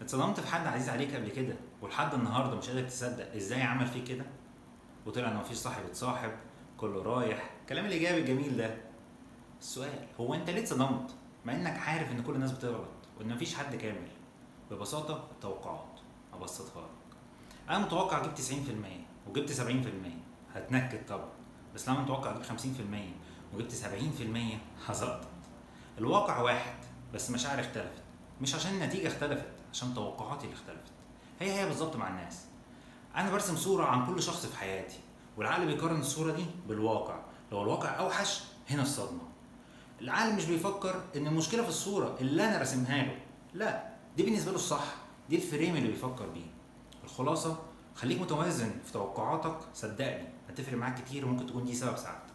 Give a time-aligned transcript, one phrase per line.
[0.00, 4.04] اتصدمت في حد عزيز عليك قبل كده ولحد النهارده مش قادر تصدق إزاي عمل فيك
[4.04, 4.24] كده؟
[5.06, 6.30] وطلع إن مفيش صاحب اتصاحب
[6.76, 7.50] كله رايح.
[7.60, 8.74] الكلام الإيجابي الجميل ده.
[9.60, 11.10] السؤال هو أنت ليه اتصدمت؟
[11.44, 12.88] مع إنك عارف إن كل الناس بتغلط
[13.18, 14.08] وإن مفيش حد كامل.
[14.70, 16.00] ببساطة التوقعات.
[16.34, 17.16] أبسطها لك.
[17.68, 19.62] أنا متوقع جبت 90% وجبت 70%
[20.54, 21.28] هتنكد طبعا.
[21.74, 25.28] بس أنا متوقع أجيب 50% وجبت 70% هزقطط
[25.98, 26.74] الواقع واحد
[27.14, 28.02] بس مشاعري اختلفت.
[28.40, 30.92] مش عشان النتيجة اختلفت عشان توقعاتي اللي اختلفت.
[31.40, 32.40] هي هي بالظبط مع الناس.
[33.16, 34.96] أنا برسم صورة عن كل شخص في حياتي
[35.36, 37.20] والعقل بيقارن الصورة دي بالواقع.
[37.52, 39.20] لو الواقع أوحش هنا الصدمة.
[40.00, 43.18] العقل مش بيفكر إن المشكلة في الصورة اللي أنا راسمها له.
[43.54, 44.94] لا دي بالنسبة له الصح.
[45.28, 46.46] دي الفريم اللي بيفكر بيه.
[47.04, 47.56] الخلاصة
[47.94, 50.28] خليك متوازن في توقعاتك صدقني.
[50.48, 52.34] هتفرق معاك كتير وممكن تكون دي سبب سعادتك.